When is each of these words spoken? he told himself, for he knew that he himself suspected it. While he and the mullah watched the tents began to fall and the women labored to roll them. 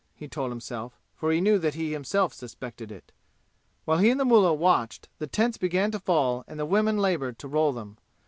he 0.15 0.27
told 0.27 0.49
himself, 0.49 0.97
for 1.13 1.31
he 1.31 1.39
knew 1.39 1.59
that 1.59 1.75
he 1.75 1.91
himself 1.91 2.33
suspected 2.33 2.91
it. 2.91 3.11
While 3.85 3.99
he 3.99 4.09
and 4.09 4.19
the 4.19 4.25
mullah 4.25 4.51
watched 4.55 5.09
the 5.19 5.27
tents 5.27 5.59
began 5.59 5.91
to 5.91 5.99
fall 5.99 6.43
and 6.47 6.59
the 6.59 6.65
women 6.65 6.97
labored 6.97 7.37
to 7.37 7.47
roll 7.47 7.71
them. 7.71 7.99